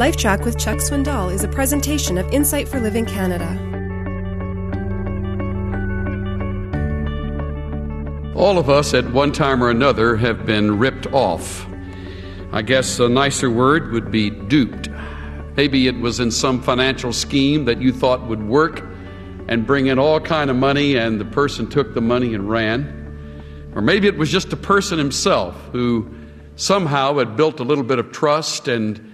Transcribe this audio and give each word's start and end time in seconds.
LifeTrac 0.00 0.46
with 0.46 0.58
Chuck 0.58 0.78
Swindoll 0.78 1.30
is 1.30 1.44
a 1.44 1.48
presentation 1.48 2.16
of 2.16 2.26
Insight 2.32 2.66
for 2.66 2.80
Living 2.80 3.04
Canada. 3.04 3.46
All 8.34 8.56
of 8.56 8.70
us 8.70 8.94
at 8.94 9.12
one 9.12 9.30
time 9.30 9.62
or 9.62 9.68
another 9.68 10.16
have 10.16 10.46
been 10.46 10.78
ripped 10.78 11.06
off. 11.08 11.66
I 12.50 12.62
guess 12.62 12.98
a 12.98 13.10
nicer 13.10 13.50
word 13.50 13.92
would 13.92 14.10
be 14.10 14.30
duped. 14.30 14.88
Maybe 15.58 15.86
it 15.86 16.00
was 16.00 16.18
in 16.18 16.30
some 16.30 16.62
financial 16.62 17.12
scheme 17.12 17.66
that 17.66 17.82
you 17.82 17.92
thought 17.92 18.26
would 18.26 18.44
work 18.44 18.82
and 19.48 19.66
bring 19.66 19.88
in 19.88 19.98
all 19.98 20.18
kind 20.18 20.48
of 20.48 20.56
money 20.56 20.96
and 20.96 21.20
the 21.20 21.26
person 21.26 21.68
took 21.68 21.92
the 21.92 22.00
money 22.00 22.32
and 22.32 22.48
ran. 22.48 23.70
Or 23.74 23.82
maybe 23.82 24.08
it 24.08 24.16
was 24.16 24.30
just 24.30 24.50
a 24.50 24.56
person 24.56 24.98
himself 24.98 25.54
who 25.72 26.08
somehow 26.56 27.18
had 27.18 27.36
built 27.36 27.60
a 27.60 27.64
little 27.64 27.84
bit 27.84 27.98
of 27.98 28.12
trust 28.12 28.66
and 28.66 29.09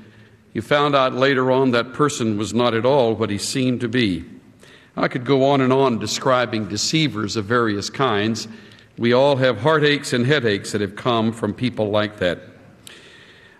you 0.56 0.62
found 0.62 0.96
out 0.96 1.12
later 1.12 1.52
on 1.52 1.72
that 1.72 1.92
person 1.92 2.38
was 2.38 2.54
not 2.54 2.72
at 2.72 2.86
all 2.86 3.14
what 3.14 3.28
he 3.28 3.36
seemed 3.36 3.82
to 3.82 3.88
be. 3.88 4.24
I 4.96 5.06
could 5.06 5.26
go 5.26 5.44
on 5.50 5.60
and 5.60 5.70
on 5.70 5.98
describing 5.98 6.66
deceivers 6.66 7.36
of 7.36 7.44
various 7.44 7.90
kinds. 7.90 8.48
We 8.96 9.12
all 9.12 9.36
have 9.36 9.60
heartaches 9.60 10.14
and 10.14 10.24
headaches 10.24 10.72
that 10.72 10.80
have 10.80 10.96
come 10.96 11.34
from 11.34 11.52
people 11.52 11.90
like 11.90 12.20
that. 12.20 12.40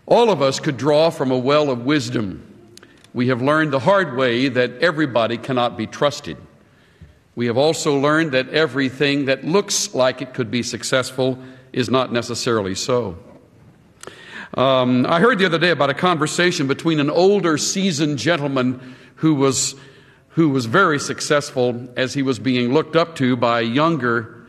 All 0.07 0.31
of 0.31 0.41
us 0.41 0.59
could 0.59 0.79
draw 0.79 1.11
from 1.11 1.31
a 1.31 1.37
well 1.37 1.69
of 1.69 1.85
wisdom. 1.85 2.73
We 3.13 3.29
have 3.29 3.43
learned 3.43 3.75
the 3.75 3.81
hard 3.81 4.17
way 4.17 4.49
that 4.49 4.79
everybody 4.79 5.37
cannot 5.37 5.77
be 5.77 5.87
trusted. 5.87 6.39
We 7.35 7.45
have 7.45 7.59
also 7.59 8.01
learned 8.01 8.33
that 8.33 8.49
everything 8.49 9.27
that 9.27 9.45
looks 9.45 9.95
like 9.95 10.23
it 10.23 10.33
could 10.33 10.51
be 10.51 10.63
successful 10.63 11.39
is 11.75 11.91
not 11.91 12.11
necessarily 12.11 12.75
so. 12.75 13.19
Um, 14.55 15.07
I 15.07 15.21
heard 15.21 15.39
the 15.39 15.47
other 15.47 15.59
day 15.59 15.71
about 15.71 15.91
a 15.91 15.95
conversation 15.95 16.67
between 16.67 17.01
an 17.01 17.11
older, 17.11 17.59
seasoned 17.59 18.19
gentleman 18.19 18.97
who 19.17 19.35
was, 19.35 19.75
who 20.31 20.51
was 20.51 20.67
very 20.67 20.99
successful 20.99 21.89
as 21.97 22.15
he 22.15 22.23
was 22.23 22.39
being 22.39 22.73
looked 22.73 22.97
up 22.97 23.17
to 23.17 23.37
by 23.37 23.61
a 23.61 23.65
younger 23.65 24.47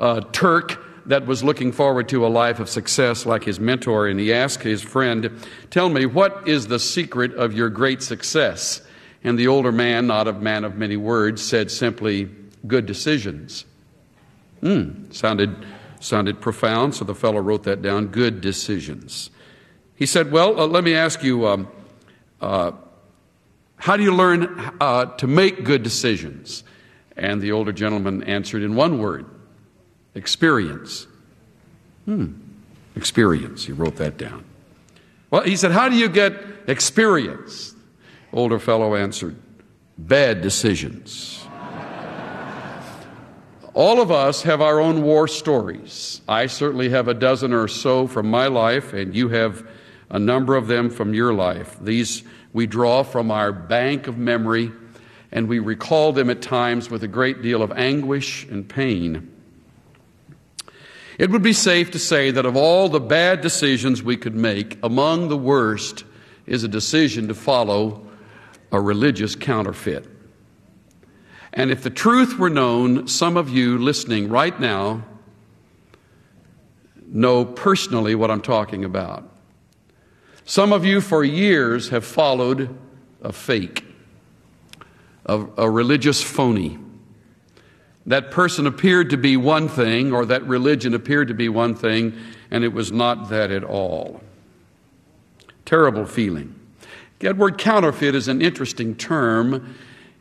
uh, 0.00 0.20
Turk 0.32 0.82
that 1.06 1.26
was 1.26 1.44
looking 1.44 1.72
forward 1.72 2.08
to 2.08 2.26
a 2.26 2.28
life 2.28 2.58
of 2.58 2.68
success 2.68 3.24
like 3.24 3.44
his 3.44 3.60
mentor. 3.60 4.08
And 4.08 4.18
he 4.18 4.32
asked 4.32 4.62
his 4.62 4.82
friend, 4.82 5.30
Tell 5.70 5.88
me, 5.88 6.06
what 6.06 6.48
is 6.48 6.66
the 6.66 6.78
secret 6.78 7.32
of 7.34 7.52
your 7.52 7.68
great 7.68 8.02
success? 8.02 8.82
And 9.22 9.38
the 9.38 9.48
older 9.48 9.72
man, 9.72 10.06
not 10.06 10.28
a 10.28 10.32
man 10.32 10.64
of 10.64 10.76
many 10.76 10.96
words, 10.96 11.42
said 11.42 11.70
simply, 11.70 12.28
Good 12.66 12.86
decisions. 12.86 13.64
Hmm, 14.60 15.10
sounded, 15.12 15.54
sounded 16.00 16.40
profound, 16.40 16.94
so 16.94 17.04
the 17.04 17.14
fellow 17.14 17.40
wrote 17.40 17.62
that 17.64 17.82
down. 17.82 18.08
Good 18.08 18.40
decisions. 18.40 19.30
He 19.96 20.06
said, 20.06 20.30
Well, 20.30 20.60
uh, 20.60 20.66
let 20.66 20.84
me 20.84 20.94
ask 20.94 21.22
you, 21.22 21.46
um, 21.46 21.68
uh, 22.40 22.72
how 23.76 23.96
do 23.96 24.02
you 24.02 24.14
learn 24.14 24.76
uh, 24.80 25.06
to 25.16 25.26
make 25.26 25.64
good 25.64 25.82
decisions? 25.82 26.64
And 27.16 27.40
the 27.40 27.52
older 27.52 27.72
gentleman 27.72 28.22
answered 28.24 28.62
in 28.62 28.74
one 28.76 28.98
word 28.98 29.26
experience. 30.14 31.06
Hmm, 32.04 32.32
experience. 32.94 33.64
He 33.64 33.72
wrote 33.72 33.96
that 33.96 34.16
down. 34.16 34.44
Well, 35.30 35.42
he 35.42 35.56
said, 35.56 35.72
How 35.72 35.88
do 35.88 35.96
you 35.96 36.08
get 36.08 36.34
experience? 36.66 37.74
Older 38.32 38.58
fellow 38.58 38.94
answered, 38.94 39.36
Bad 39.98 40.42
decisions. 40.42 41.42
All 43.72 44.00
of 44.00 44.10
us 44.10 44.42
have 44.42 44.62
our 44.62 44.80
own 44.80 45.02
war 45.02 45.28
stories. 45.28 46.22
I 46.26 46.46
certainly 46.46 46.88
have 46.88 47.08
a 47.08 47.14
dozen 47.14 47.52
or 47.52 47.68
so 47.68 48.06
from 48.06 48.30
my 48.30 48.46
life, 48.46 48.94
and 48.94 49.14
you 49.14 49.28
have 49.28 49.68
a 50.10 50.18
number 50.18 50.56
of 50.56 50.66
them 50.66 50.90
from 50.90 51.14
your 51.14 51.34
life. 51.34 51.76
These 51.80 52.22
we 52.52 52.66
draw 52.66 53.02
from 53.02 53.30
our 53.30 53.52
bank 53.52 54.06
of 54.06 54.16
memory, 54.16 54.72
and 55.30 55.46
we 55.46 55.58
recall 55.58 56.12
them 56.12 56.30
at 56.30 56.40
times 56.40 56.88
with 56.88 57.02
a 57.02 57.08
great 57.08 57.42
deal 57.42 57.62
of 57.62 57.70
anguish 57.72 58.46
and 58.46 58.66
pain. 58.66 59.30
It 61.18 61.30
would 61.30 61.42
be 61.42 61.52
safe 61.52 61.90
to 61.90 61.98
say 61.98 62.30
that 62.30 62.46
of 62.46 62.56
all 62.56 62.88
the 62.88 63.00
bad 63.00 63.40
decisions 63.40 64.02
we 64.02 64.16
could 64.16 64.34
make, 64.34 64.78
among 64.82 65.28
the 65.28 65.36
worst 65.36 66.04
is 66.46 66.64
a 66.64 66.68
decision 66.68 67.28
to 67.28 67.34
follow 67.34 68.06
a 68.72 68.80
religious 68.80 69.34
counterfeit. 69.34 70.06
And 71.52 71.70
if 71.70 71.82
the 71.82 71.90
truth 71.90 72.38
were 72.38 72.50
known, 72.50 73.08
some 73.08 73.36
of 73.36 73.48
you 73.48 73.78
listening 73.78 74.28
right 74.28 74.58
now 74.58 75.04
know 77.06 77.44
personally 77.44 78.14
what 78.14 78.30
I'm 78.30 78.42
talking 78.42 78.84
about. 78.84 79.35
Some 80.48 80.72
of 80.72 80.84
you 80.84 81.00
for 81.00 81.24
years 81.24 81.88
have 81.88 82.04
followed 82.04 82.78
a 83.20 83.32
fake, 83.32 83.84
a, 85.24 85.44
a 85.56 85.68
religious 85.68 86.22
phony. 86.22 86.78
That 88.06 88.30
person 88.30 88.64
appeared 88.64 89.10
to 89.10 89.16
be 89.16 89.36
one 89.36 89.68
thing, 89.68 90.12
or 90.12 90.24
that 90.26 90.46
religion 90.46 90.94
appeared 90.94 91.26
to 91.28 91.34
be 91.34 91.48
one 91.48 91.74
thing, 91.74 92.16
and 92.52 92.62
it 92.62 92.72
was 92.72 92.92
not 92.92 93.28
that 93.30 93.50
at 93.50 93.64
all. 93.64 94.20
Terrible 95.64 96.06
feeling. 96.06 96.54
That 97.18 97.36
word 97.36 97.58
counterfeit 97.58 98.14
is 98.14 98.28
an 98.28 98.40
interesting 98.40 98.94
term. 98.94 99.74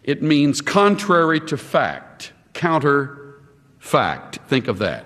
It 0.04 0.24
means 0.24 0.60
contrary 0.60 1.40
to 1.42 1.56
fact, 1.56 2.34
counter 2.54 3.36
fact. 3.78 4.40
Think 4.48 4.68
of 4.68 4.80
that 4.80 5.06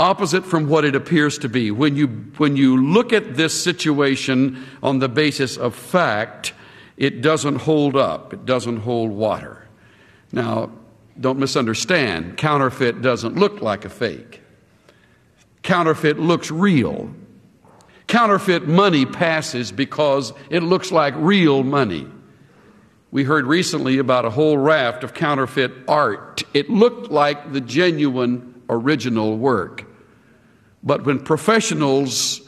opposite 0.00 0.46
from 0.46 0.66
what 0.66 0.86
it 0.86 0.96
appears 0.96 1.36
to 1.38 1.48
be. 1.48 1.70
When 1.70 1.94
you, 1.94 2.06
when 2.38 2.56
you 2.56 2.82
look 2.82 3.12
at 3.12 3.36
this 3.36 3.62
situation 3.62 4.64
on 4.82 4.98
the 4.98 5.10
basis 5.10 5.58
of 5.58 5.74
fact, 5.74 6.54
it 6.96 7.20
doesn't 7.20 7.56
hold 7.56 7.96
up, 7.96 8.32
it 8.32 8.46
doesn't 8.46 8.78
hold 8.78 9.10
water. 9.10 9.68
Now, 10.32 10.70
don't 11.20 11.38
misunderstand, 11.38 12.38
counterfeit 12.38 13.02
doesn't 13.02 13.36
look 13.36 13.60
like 13.60 13.84
a 13.84 13.90
fake. 13.90 14.40
Counterfeit 15.62 16.18
looks 16.18 16.50
real. 16.50 17.14
Counterfeit 18.06 18.66
money 18.66 19.04
passes 19.04 19.70
because 19.70 20.32
it 20.48 20.62
looks 20.62 20.90
like 20.90 21.14
real 21.18 21.62
money. 21.62 22.08
We 23.10 23.24
heard 23.24 23.44
recently 23.44 23.98
about 23.98 24.24
a 24.24 24.30
whole 24.30 24.56
raft 24.56 25.04
of 25.04 25.12
counterfeit 25.12 25.72
art. 25.86 26.42
It 26.54 26.70
looked 26.70 27.10
like 27.10 27.52
the 27.52 27.60
genuine 27.60 28.62
original 28.70 29.36
work. 29.36 29.89
But 30.82 31.04
when 31.04 31.20
professionals 31.20 32.40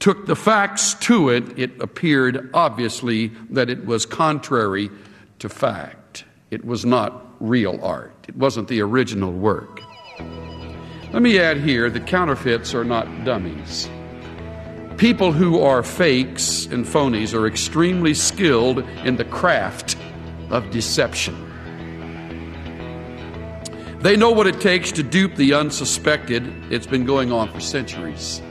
took 0.00 0.26
the 0.26 0.36
facts 0.36 0.94
to 0.94 1.28
it, 1.30 1.58
it 1.58 1.80
appeared 1.80 2.50
obviously 2.54 3.28
that 3.50 3.70
it 3.70 3.86
was 3.86 4.06
contrary 4.06 4.90
to 5.38 5.48
fact. 5.48 6.24
It 6.50 6.64
was 6.64 6.84
not 6.84 7.26
real 7.40 7.78
art, 7.82 8.14
it 8.28 8.36
wasn't 8.36 8.68
the 8.68 8.80
original 8.80 9.32
work. 9.32 9.80
Let 11.12 11.22
me 11.22 11.38
add 11.38 11.58
here 11.58 11.90
that 11.90 12.06
counterfeits 12.06 12.74
are 12.74 12.84
not 12.84 13.24
dummies. 13.24 13.88
People 14.96 15.32
who 15.32 15.60
are 15.60 15.82
fakes 15.82 16.66
and 16.66 16.84
phonies 16.84 17.34
are 17.34 17.46
extremely 17.46 18.14
skilled 18.14 18.78
in 19.04 19.16
the 19.16 19.24
craft 19.24 19.96
of 20.50 20.70
deception. 20.70 21.53
They 24.04 24.18
know 24.18 24.32
what 24.32 24.46
it 24.46 24.60
takes 24.60 24.92
to 24.92 25.02
dupe 25.02 25.34
the 25.34 25.54
unsuspected. 25.54 26.44
It's 26.70 26.86
been 26.86 27.06
going 27.06 27.32
on 27.32 27.50
for 27.50 27.58
centuries. 27.58 28.42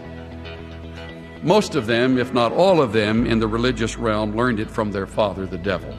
Most 1.43 1.75
of 1.75 1.85
them, 1.85 2.17
if 2.17 2.33
not 2.33 2.51
all 2.51 2.81
of 2.81 2.91
them, 2.91 3.27
in 3.27 3.37
the 3.37 3.47
religious 3.47 3.95
realm 3.95 4.35
learned 4.35 4.59
it 4.59 4.67
from 4.67 4.91
their 4.91 5.05
father, 5.05 5.45
the 5.45 5.59
devil. 5.59 5.95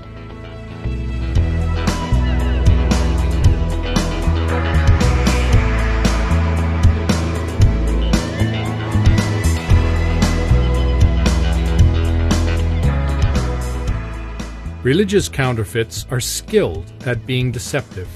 Religious 14.82 15.28
counterfeits 15.28 16.06
are 16.10 16.18
skilled 16.18 16.92
at 17.06 17.24
being 17.24 17.52
deceptive. 17.52 18.08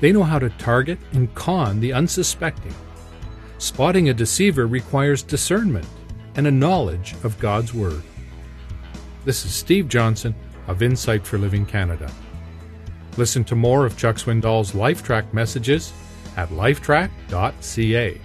They 0.00 0.12
know 0.12 0.22
how 0.22 0.38
to 0.38 0.50
target 0.50 0.98
and 1.12 1.34
con 1.34 1.80
the 1.80 1.92
unsuspecting. 1.92 2.74
Spotting 3.58 4.08
a 4.08 4.14
deceiver 4.14 4.66
requires 4.66 5.22
discernment 5.22 5.86
and 6.34 6.46
a 6.46 6.50
knowledge 6.50 7.14
of 7.22 7.38
God's 7.38 7.72
Word. 7.72 8.02
This 9.24 9.44
is 9.44 9.54
Steve 9.54 9.88
Johnson 9.88 10.34
of 10.66 10.82
Insight 10.82 11.26
for 11.26 11.38
Living 11.38 11.64
Canada. 11.64 12.10
Listen 13.16 13.44
to 13.44 13.54
more 13.54 13.86
of 13.86 13.96
Chuck 13.96 14.16
Swindoll's 14.16 14.72
LifeTrac 14.72 15.32
messages 15.32 15.92
at 16.36 16.48
lifetrac.ca. 16.50 18.20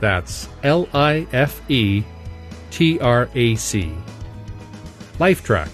That's 0.00 0.48
L 0.62 0.88
I 0.92 1.26
F 1.32 1.60
E 1.70 2.02
T 2.70 2.98
R 3.00 3.28
A 3.34 3.54
C. 3.56 3.92
LifeTrac, 5.18 5.68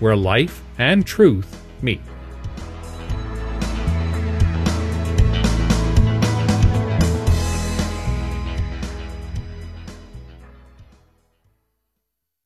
where 0.00 0.16
life 0.16 0.62
and 0.78 1.06
truth 1.06 1.62
meet. 1.82 2.00